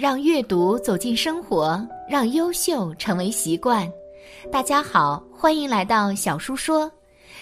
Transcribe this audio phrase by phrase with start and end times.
[0.00, 3.86] 让阅读走进生活，让优秀成为习惯。
[4.50, 6.90] 大家好，欢迎来到小叔说，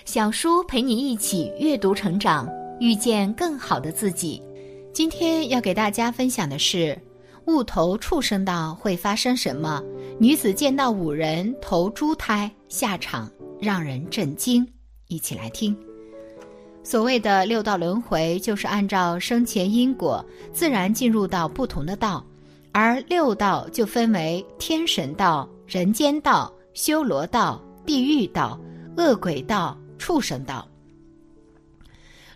[0.05, 2.49] 小叔陪你一起阅读成长，
[2.81, 4.43] 遇见更好的自己。
[4.93, 7.01] 今天要给大家分享的是，
[7.47, 9.81] 误投畜生道会发生什么？
[10.19, 14.67] 女子见到五人投猪胎，下场让人震惊。
[15.07, 15.79] 一起来听。
[16.83, 22.25] 所谓的六道轮回，就是按照生前因果，自然进入到不同的道，
[22.81, 28.57] 而六道就分为天神道、人间道、修罗道、地狱道、
[28.97, 30.65] 恶鬼道、畜生道。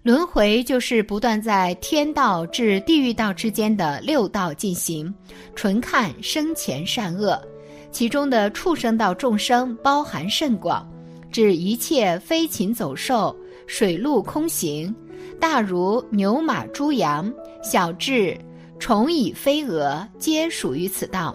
[0.03, 5.15] 轮回就是不断在天道至地狱道之间的六道进行，
[5.55, 7.41] 纯看生前善恶。
[7.93, 10.85] 其中的畜生道众生包含甚广，
[11.31, 13.37] 指一切飞禽走兽。
[13.69, 14.93] 水陆空行，
[15.39, 18.37] 大如牛马猪羊，小至
[18.83, 21.33] 虫蚁飞蛾，皆属于此道。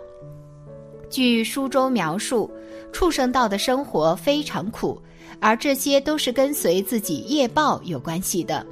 [1.10, 2.52] 据书中描述，
[2.92, 5.02] 畜生道的生活非常苦，
[5.40, 8.68] 而这些都是跟随自己业报有关系的。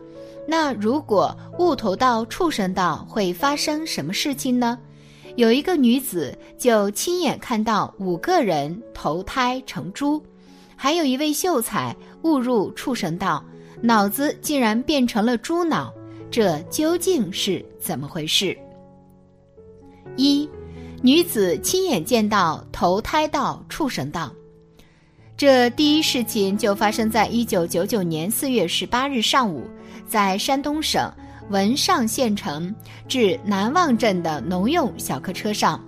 [0.46, 4.78] 那如果误投到畜生道，会发生什么事情呢？
[5.38, 10.22] 有一个女子就亲眼看到五个人投胎成猪。
[10.76, 13.42] 还有一位秀才误入畜生道，
[13.82, 15.94] 脑子竟然变成了猪脑，
[16.30, 18.54] 这究竟是怎么回事？
[20.16, 20.50] 一，
[21.02, 24.32] 女子亲眼见到投胎到畜生道，
[25.38, 29.70] 这第一事情就发生在一九九九年四月十八日上午，
[30.08, 31.12] 在山东省
[31.50, 32.74] 文上县城
[33.08, 35.84] 至南望镇的农用小客车上，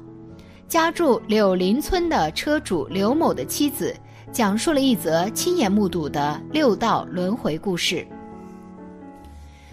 [0.68, 3.96] 家住柳林村的车主刘某的妻子。
[4.30, 8.06] 讲述了一则亲眼目睹的六道轮回故事。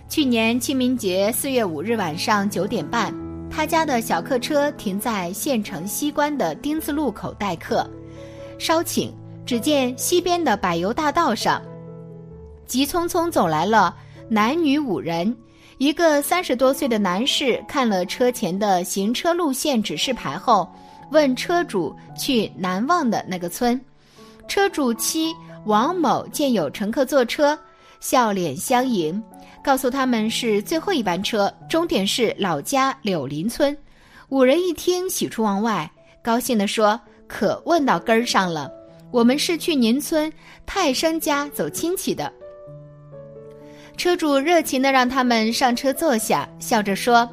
[0.09, 3.13] 去年清明节四月五日晚上九点半，
[3.55, 7.89] 他家的小客车停在县城西关的丁字路口待客。
[8.59, 9.15] 稍请，
[9.47, 11.63] 只见西边的柏油大道上，
[12.67, 13.95] 急匆匆走来了
[14.29, 15.35] 男女五人。
[15.79, 20.69] 一个三十多岁的男士看了车前的行车路线指示牌后，
[21.13, 23.81] 问车主去南望的那个村。
[24.49, 25.33] 车主妻
[25.65, 27.57] 王某见有乘客坐车，
[28.05, 29.21] 笑脸相迎，
[29.65, 33.75] 告诉他们是最后一班车，终点是老家柳林村。
[34.29, 35.91] 五人一听，喜出望外，
[36.23, 38.71] 高兴地说：“可问到根儿上了，
[39.11, 40.31] 我们是去您村
[40.67, 42.31] 泰生家走亲戚的。”
[43.97, 47.27] 车主热情地让他们上车坐下，笑着说：“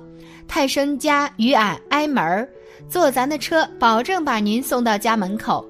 [0.47, 2.49] 泰生家与俺挨门儿，
[2.87, 5.67] 坐咱的车，保证把您送到家门口。”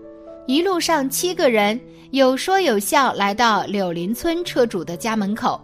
[0.47, 1.79] 一路上，七个人
[2.09, 5.59] 有说有笑来到柳林村车主的家门口。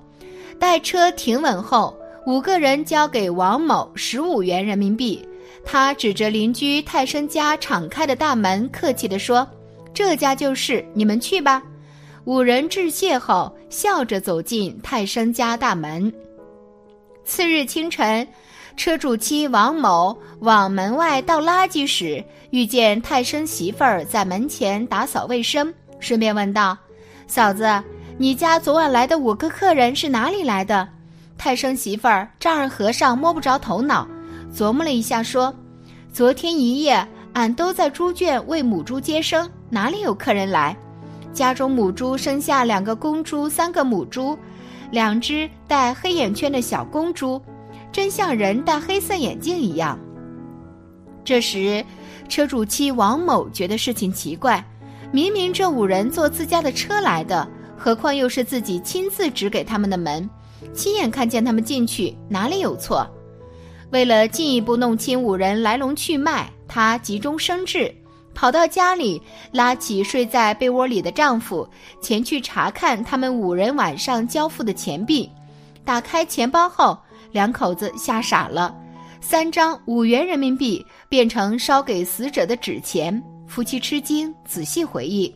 [0.59, 5.27] 待车停稳后，五个人交给王某十五元人民币。
[5.65, 9.45] 他指着邻居泰生家敞开的大门，客气地说
[9.93, 11.61] ：“这家就是，你们去吧。”
[12.25, 16.11] 五人致谢后，笑着走进泰生家大门。
[17.25, 18.25] 次日清晨。
[18.77, 26.77] 车主妻王某往门外倒垃圾时，遇见泰生媳妇儿在门前打扫卫生，顺便问道
[27.25, 27.67] ：“嫂子，
[28.19, 30.87] 你家昨晚来的五个客人是哪里来的？”
[31.39, 34.07] 泰生媳妇儿丈二和尚摸不着头脑，
[34.55, 35.51] 琢磨了一下说
[36.13, 40.77] ：“昨天一夜，俺都在猪圈为母猪接生，哪里有客人来？
[41.33, 44.37] 家中母猪生下两个公猪，三个母猪，
[44.91, 47.41] 两只带黑眼圈的小公猪。”
[47.97, 49.97] 真像人戴黑色眼镜一样。
[51.25, 51.83] 这时，
[52.29, 54.63] 车主妻王某觉得事情奇怪，
[55.11, 60.29] 明明这五人坐自家的车来的，何况又是自己亲自指给他们的门，
[60.75, 63.03] 亲眼看见他们进去，哪里有错？
[63.89, 67.91] 为了进一步弄清五人来龙去脉，她急中生智，
[68.35, 69.19] 跑到家里，
[69.51, 71.67] 拉起睡在被窝里的丈夫，
[71.99, 75.27] 前去查看他们五人晚上交付的钱币。
[75.83, 76.95] 打开钱包后。
[77.31, 78.75] 两口子吓傻了，
[79.21, 83.21] 三张五元人民币变成烧给死者的纸钱。
[83.47, 85.33] 夫妻吃惊，仔细回忆。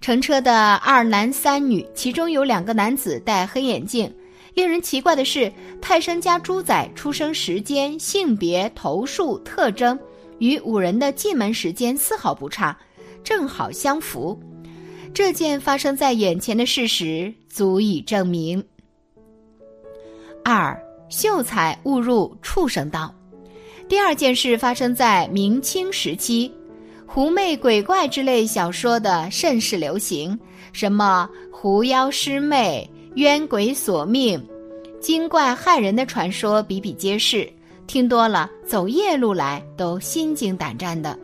[0.00, 4.12] 乘车的二男三女，其中有两个男子戴黑眼镜。
[4.52, 5.50] 令人奇怪的是，
[5.80, 9.98] 泰生家猪仔出生时间、性别、头数特征
[10.38, 12.76] 与五人的进门时间丝毫不差，
[13.24, 14.38] 正好相符。
[15.14, 18.62] 这件发生在眼前的事实足以证明。
[20.44, 23.12] 二秀才误入畜生道。
[23.88, 26.52] 第二件事发生在明清时期，
[27.06, 30.38] 狐媚鬼怪之类小说的甚是流行，
[30.72, 34.42] 什么狐妖师妹、冤鬼索命、
[35.00, 37.50] 精怪害人的传说比比皆是。
[37.86, 41.18] 听多了走夜路来都心惊胆战的。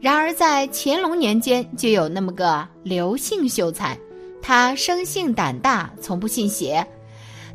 [0.00, 3.96] 然而在乾隆年间，就有那么个刘姓秀才，
[4.42, 6.84] 他生性胆大，从不信邪。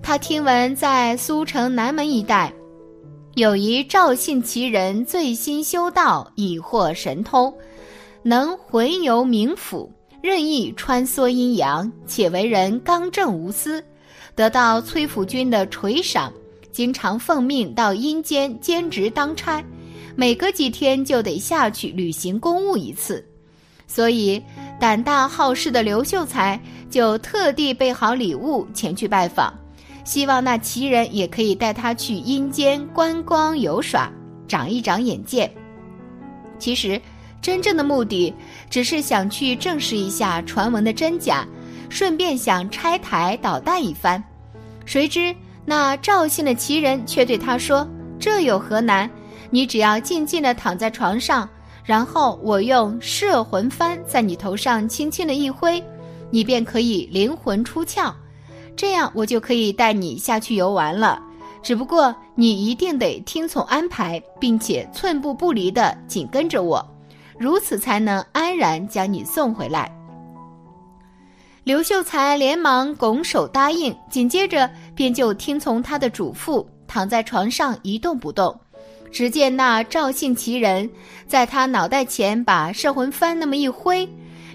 [0.02, 2.54] 他听闻在苏城南门一带，
[3.36, 7.54] 有一赵姓奇人醉心修道，已获神通，
[8.24, 9.92] 能魂游冥府，
[10.22, 13.84] 任意穿梭阴阳，且为人刚正无私，
[14.34, 16.32] 得到崔府君的垂赏。
[16.72, 19.64] 经常奉命到阴间兼职当差，
[20.16, 23.26] 每隔几天就得下去履行公务一次，
[23.88, 24.42] 所以
[24.80, 26.60] 胆大好事的刘秀才
[26.90, 29.52] 就特地备好礼物前去拜访，
[30.08, 34.10] 希望那奇人也可以带他去阴间观光游耍，
[34.48, 35.52] 长一长眼界。
[36.58, 37.00] 其实，
[37.42, 38.34] 真正的目的
[38.70, 41.46] 只是想去证实一下传闻的真假，
[41.90, 44.24] 顺便想拆台捣蛋一番，
[44.86, 45.36] 谁知。
[45.66, 47.86] 那赵姓的奇人却对他说
[48.18, 49.12] ：“这有何难？
[49.50, 51.50] 你只要静静地躺在床上，
[51.84, 55.84] 然后我用摄魂幡在你头上轻轻的一挥，
[56.32, 58.14] 你便可以灵魂出窍。
[58.78, 61.22] 这样我就可以带你下去游玩了。
[61.62, 66.88] 只不过你一定得听从安排，并且寸步不离地紧跟着我，
[67.38, 69.92] 如此才能安然将你送回来。”
[71.66, 78.58] 刘秀才连忙拱手答应，紧接着便就听从他的嘱咐，躺在床上一动不动。
[79.12, 80.90] 只见那赵姓奇人
[81.28, 84.08] 在他脑袋前把摄魂幡那么一挥，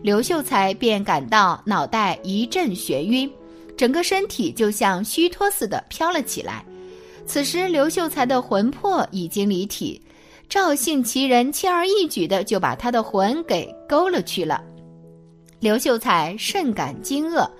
[0.03, 3.31] 刘秀才便感到脑袋一阵眩晕，
[3.83, 6.65] 整个身体就像虚脱似的飘了起来。
[7.27, 10.01] 此时刘秀才的魂魄已经离体，
[10.49, 14.63] 赵姓奇人轻而易举的就把他的魂给勾了去了。
[15.59, 17.51] 刘秀才甚感惊愕，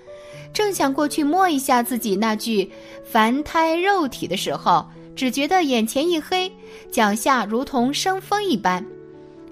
[0.53, 2.71] 正想过去摸一下自己那具
[3.05, 4.87] 凡胎肉体的时候，
[5.17, 6.49] 只觉得眼前一黑，
[6.93, 8.87] 脚下如同生风一般，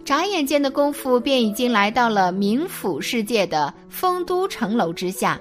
[0.05, 5.37] 眨眼间的功夫便已经来到了冥府世界的丰都城楼之下。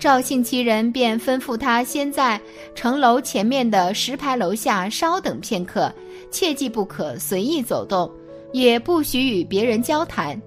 [0.00, 2.40] 赵姓其人便吩咐他先在
[2.74, 5.92] 城楼前面的石牌楼下稍等片刻，
[6.30, 8.10] 切记不可随意走动，
[8.54, 10.40] 也不许与别人交谈。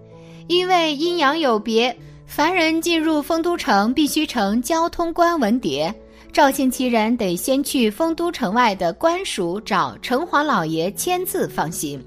[0.48, 1.96] 因为阴阳有别，
[2.26, 5.94] 凡人进入丰都城必须乘交通官文牒。
[6.32, 12.04] 赵姓其人得先去丰都城外的官署找城隍老爷签字放行。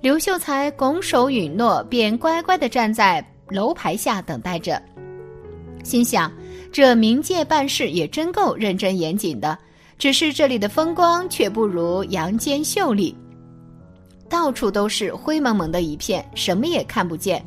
[0.00, 4.80] 刘秀才拱手允诺，便乖乖地站在楼牌下等待着。
[5.82, 6.30] 心想，
[6.70, 9.58] 这冥界办事也真够认真严谨的，
[9.98, 13.16] 只是这里的风光却不如阳间秀丽，
[14.28, 17.44] 到处都是灰蒙蒙的一片，什么也看不见。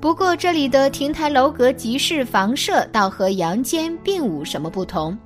[0.00, 5.16] 不过这里的亭台楼阁、集市房舍倒和阳间并无什么不同。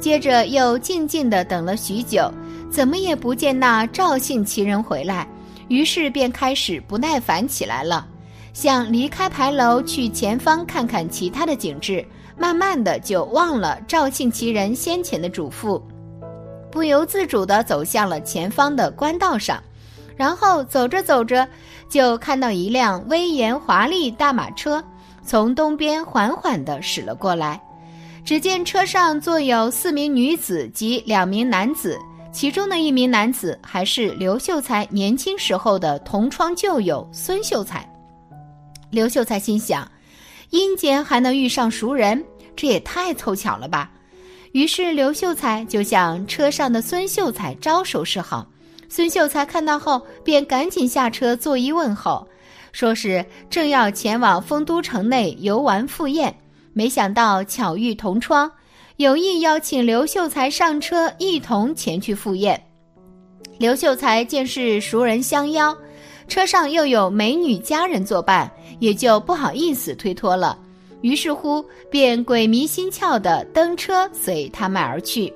[0.00, 2.32] 接着又静静地等了许久，
[2.70, 5.28] 怎么也不见那赵姓奇人回来，
[5.68, 8.06] 于是便开始不耐烦起来了，
[8.54, 12.02] 想离开牌楼去前方看看其他的景致。
[12.38, 15.80] 慢慢的就忘了赵姓奇人先前的嘱咐，
[16.70, 19.62] 不由自主地走向了前方的官道上。
[20.16, 21.46] 然后走着走着，
[21.90, 24.82] 就看到一辆威严华丽大马车
[25.22, 27.60] 从东边缓缓地驶了过来。
[28.24, 31.98] 只见车上坐有四名女子及两名男子，
[32.32, 37.86] 其中的一名男子还是刘秀才年轻时候的同窗旧友孙秀才。
[38.88, 39.86] 刘秀才心想：
[40.56, 42.24] 阴间还能遇上熟人，
[42.56, 43.90] 这也太凑巧了吧！
[44.52, 48.46] 于是刘秀才就向车上的孙秀才招手示好。
[48.88, 52.26] 孙秀才看到后，便赶紧下车作揖问候，
[52.72, 56.34] 说是正要前往丰都城内游玩赴宴，
[56.72, 58.50] 没想到巧遇同窗，
[58.96, 62.58] 有意邀请刘秀才上车一同前去赴宴。
[63.58, 65.76] 刘秀才见是熟人相邀，
[66.28, 70.58] 车上又有美女佳人作伴，也就不好意思推脱了，
[71.00, 75.32] 于是乎便鬼迷心窍的登车随他们而去。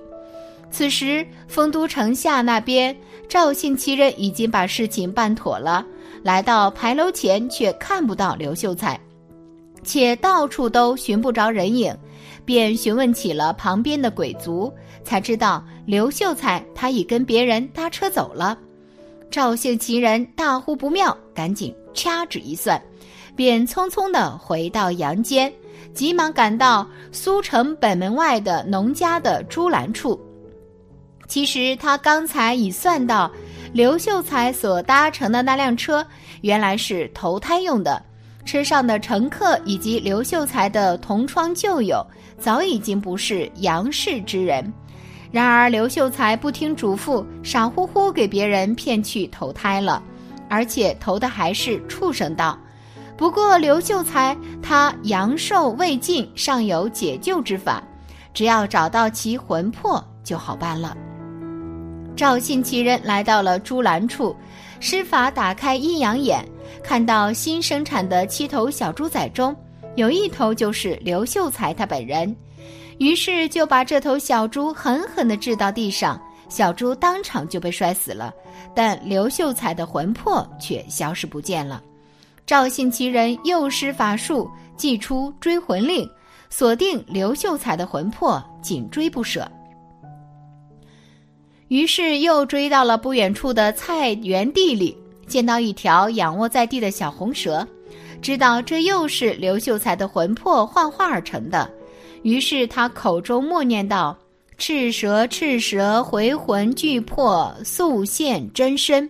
[0.71, 2.97] 此时丰都城下那边。
[3.29, 5.87] 赵姓奇人已经把事情办妥了，
[6.21, 8.99] 来到牌楼前却看不到刘秀才，
[9.85, 11.97] 且到处都寻不着人影，
[12.45, 14.73] 便询问起了旁边的鬼族，
[15.05, 18.59] 才知道刘秀才他已跟别人搭车走了。
[19.31, 22.83] 赵姓奇人大呼不妙，赶紧掐指一算，
[23.41, 25.51] 便匆匆的回到阳间，
[25.95, 30.21] 急忙赶到苏城北门外的农家的猪栏处。
[31.27, 33.33] 其实他刚才已算到，
[33.73, 36.07] 刘秀才所搭乘的那辆车
[36.43, 38.05] 原来是投胎用的，
[38.45, 42.07] 车上的乘客以及刘秀才的同窗旧友
[42.39, 44.71] 早已经不是杨氏之人，
[45.31, 50.03] 然而刘秀才不听嘱咐，傻乎乎给别人骗去投胎了，
[50.51, 52.59] 而且投的还是畜生道。
[53.21, 57.83] 不过刘秀才他阳寿未尽，尚有解救之法，
[58.33, 60.97] 只要找到其魂魄就好办了。
[62.17, 64.35] 赵信其人来到了朱栏处，
[64.81, 66.43] 施法打开阴阳眼，
[66.83, 69.55] 看到新生产的七头小猪仔中，
[69.97, 72.35] 有一头就是刘秀才他本人，
[72.97, 78.33] 于是就把这头小猪狠狠地掷到地上，小猪当场就被摔死了，
[78.75, 81.83] 但刘秀才的魂魄却消失不见了。
[82.51, 86.11] 赵信其人又施法术，祭出追魂令，
[86.49, 89.49] 锁定刘秀才的魂魄，紧追不舍。
[91.69, 97.65] 于是又追到了不远处的菜园地里，见到一条仰卧在地的小红蛇，
[98.21, 101.71] 知道这又是刘秀才的魂魄幻化而成的，
[102.25, 104.19] 于是他口中默念道
[104.59, 109.09] ：“赤蛇，赤蛇，回魂俱魄，速现真身。”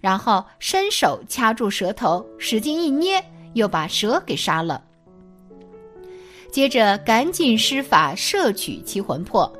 [0.00, 3.22] 然后伸手掐住蛇头，使劲一捏，
[3.54, 4.82] 又把蛇给杀了。
[6.50, 9.52] 接着赶紧施法摄取其魂魄。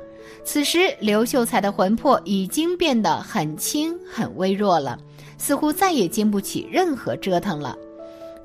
[0.43, 4.97] 此时刘秀才的魂魄已经变得很轻很微弱了，
[5.37, 7.77] 似乎再也经不起任何折腾了。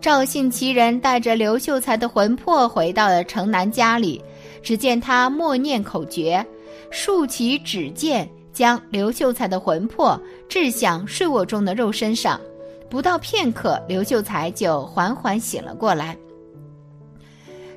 [0.01, 4.23] 赵信其人带着刘秀才的魂魄回到了城南家里，
[4.63, 6.45] 只见他默念口诀，
[6.91, 8.29] 竖起指剑。
[8.55, 10.19] 将刘秀才的魂魄
[10.49, 12.41] 掷向睡卧中的肉身上，
[12.89, 16.17] 不到片刻，刘秀才就缓缓醒了过来。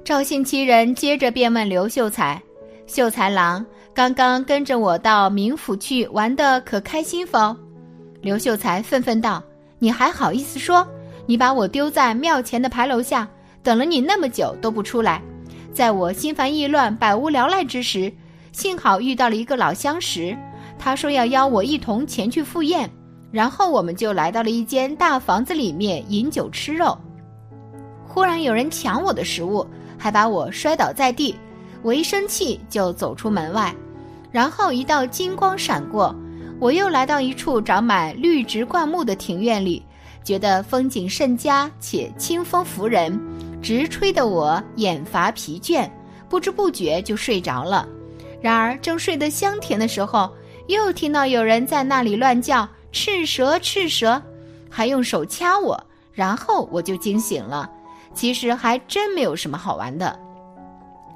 [0.05, 2.41] 赵信其人接着便问刘秀才
[2.87, 7.53] ：“秀才郎，刚刚跟着我到冥府去玩的可开心否？”
[8.21, 9.43] 刘秀才愤愤道
[9.79, 10.87] ：“你还好意思说？
[11.25, 13.27] 你把我丢在庙前的牌楼下，
[13.61, 15.21] 等了你那么久都不出来，
[15.73, 18.09] 在我心烦意乱、百无聊赖之时，
[18.53, 20.37] 幸好遇到了一个老相识。”
[20.79, 22.89] 他说要邀我一同前去赴宴，
[23.31, 26.97] 然后我们就来到了一间大房子里面饮酒吃肉。
[28.05, 29.65] 忽然有人抢我的食物，
[29.97, 31.35] 还把我摔倒在地。
[31.83, 33.73] 我一生气就走出门外，
[34.31, 36.15] 然后一道金光闪过，
[36.59, 39.83] 我又来到一处长满绿植灌木的庭院里，
[40.23, 43.19] 觉得风景甚佳且清风拂人，
[43.61, 45.89] 直吹得我眼乏疲倦，
[46.27, 47.87] 不知不觉就睡着了。
[48.41, 50.31] 然而正睡得香甜的时候，
[50.67, 54.21] 又听到有人在那里乱叫“赤蛇，赤蛇”，
[54.69, 55.81] 还用手掐我，
[56.11, 57.69] 然后我就惊醒了。
[58.13, 60.17] 其实还真没有什么好玩的。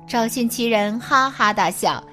[0.08, 2.04] 赵信其人哈哈大笑，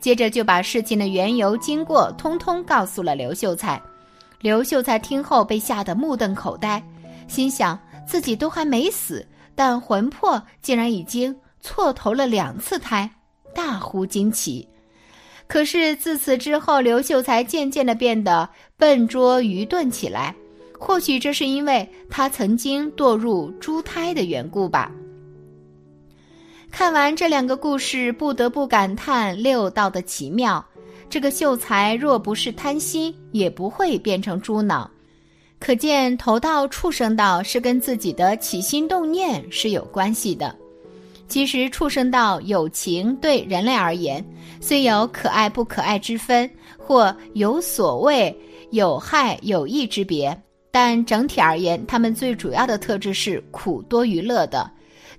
[0.00, 3.80] 接着就把事情的缘由、经过通通告诉了刘秀才。
[4.40, 6.82] 刘秀才听后被吓得目瞪口呆，
[7.28, 13.08] 心想自己都还没死，但魂魄竟然已经错投了两次胎，
[13.54, 14.68] 大呼惊奇。
[15.46, 20.34] 可是自此之后，刘秀才渐渐的变得笨拙愚钝起来。
[20.78, 24.90] 或许这是因为他曾经堕入猪胎的缘故吧。
[26.70, 30.64] 看完这两个故事，不得不感叹六道的奇妙。
[31.10, 34.90] 这个秀才若不是贪心，也不会变成猪脑。
[35.60, 40.56] 可见投到畜生道是跟自己的起心动念是有关系的。
[41.32, 44.22] 其实畜生道有情对人类而言，
[44.60, 48.38] 虽有可爱不可爱之分，或有所谓
[48.70, 50.38] 有害有益之别，
[50.70, 54.70] 但整体而言，它们最主要的特质是苦多于乐的。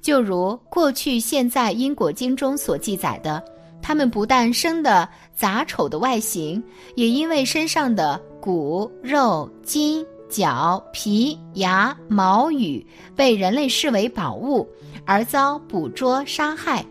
[0.04, 3.44] 就如过去现在因果经中所记载的，
[3.82, 10.06] 它们不但生的杂丑的外形，也因为身上的骨肉筋。
[10.30, 12.84] 角皮牙毛羽
[13.16, 14.68] 被人类视为宝物，
[15.06, 16.86] 而遭捕捉杀害，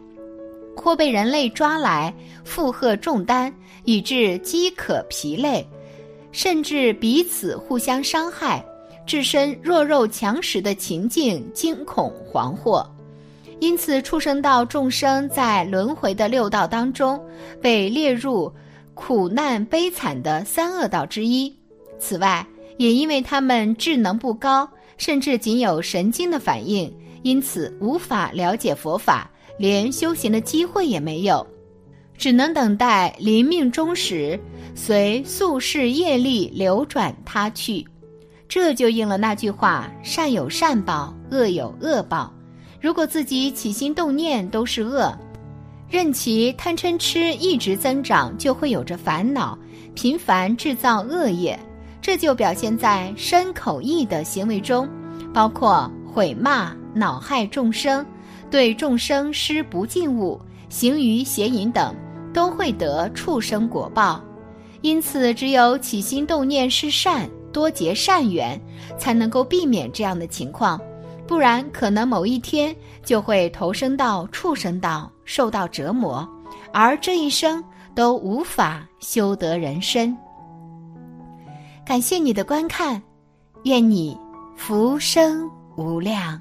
[0.77, 2.13] 或被人类抓来
[2.45, 3.53] 负荷重担，
[3.85, 5.67] 以致饥渴疲累，
[6.31, 8.65] 甚至彼此互相伤害，
[9.07, 12.87] 置身弱肉强食的情境，惊恐惶惑。
[13.61, 17.21] 因此，畜生道众生在轮回的六道当中，
[17.61, 18.53] 被列入
[18.93, 21.55] 苦难悲惨的三恶道之一。
[21.99, 22.45] 此外，
[22.77, 26.93] 也因为他们智能不高，甚至仅有神经的反应，
[27.23, 31.47] 因此无法了解佛法，连修行的机会也没有，
[32.17, 34.39] 只能等待临命终时，
[34.75, 37.87] 随宿世业力流转他去。
[38.49, 42.33] 这就应了那句话：善有善报，恶有恶报。
[42.81, 45.17] 如果自己起心动念都是恶，
[45.89, 49.59] 任其贪嗔痴一直增长，就会有着烦恼，
[49.95, 51.59] 频繁制造恶业。
[52.01, 54.89] 这就表现在身口意的行为中，
[55.33, 58.05] 包括毁骂、恼害众生，
[58.51, 61.95] 对众生施不敬物，行于邪淫等，
[62.33, 64.23] 都会得畜生果报。
[64.81, 68.61] 因此，只有起心动念是善，多结善缘，
[68.99, 70.81] 才能够避免这样的情况。
[71.27, 76.29] 不然，可能某一天就会投生到畜生道，受到折磨，
[76.73, 77.63] 而这一生
[77.95, 80.17] 都无法修得人身。
[81.87, 83.01] 感谢你的观看，
[83.65, 84.19] 愿你
[84.57, 86.41] 福生无量。